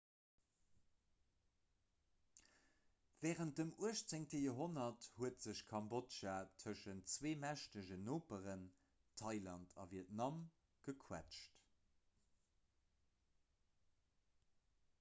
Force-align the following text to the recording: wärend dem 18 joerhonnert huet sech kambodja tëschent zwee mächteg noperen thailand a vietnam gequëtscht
wärend 3.25 3.59
dem 3.59 3.69
18 3.89 4.23
joerhonnert 4.43 5.09
huet 5.19 5.43
sech 5.47 5.61
kambodja 5.73 6.33
tëschent 6.63 7.13
zwee 7.17 7.35
mächteg 7.43 7.91
noperen 8.07 8.63
thailand 9.23 9.77
a 9.83 9.85
vietnam 9.93 10.39
gequëtscht 10.89 11.61